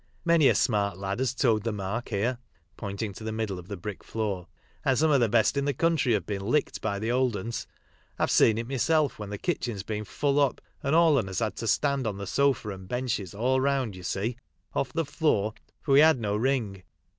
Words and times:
Many 0.25 0.47
a 0.47 0.55
smart 0.55 0.97
lad 0.97 1.19
has 1.19 1.35
toed 1.35 1.61
the 1.61 1.71
mark 1.71 2.09
here 2.09 2.39
(pointing 2.75 3.13
to 3.13 3.23
the 3.23 3.31
middle 3.31 3.59
of 3.59 3.67
the 3.67 3.77
brick 3.77 4.03
floor), 4.03 4.47
and 4.83 4.97
some 4.97 5.11
of 5.11 5.19
the 5.19 5.29
best 5.29 5.57
in 5.57 5.65
the 5.65 5.75
couutry 5.75 6.13
have 6.13 6.25
been 6.25 6.41
licked 6.43 6.81
by 6.81 6.97
th' 6.97 7.11
old 7.11 7.35
'una. 7.35 7.51
I've 8.17 8.31
seen 8.31 8.57
it 8.57 8.67
myself 8.67 9.19
when 9.19 9.29
kitchen's 9.37 9.83
been 9.83 10.03
full 10.05 10.39
up, 10.39 10.59
and 10.81 10.95
all 10.95 11.19
on 11.19 11.29
us 11.29 11.37
had 11.37 11.55
to 11.57 11.67
stand 11.67 12.07
on 12.07 12.17
the 12.17 12.25
sofa 12.25 12.69
and 12.69 12.87
benches, 12.87 13.35
all 13.35 13.61
round, 13.61 13.95
ye 13.95 14.01
see, 14.01 14.37
off 14.73 14.91
the 14.91 15.05
floor, 15.05 15.53
for 15.83 15.91
we 15.91 15.99
had 15.99 16.19
no 16.19 16.35
ring. 16.35 16.81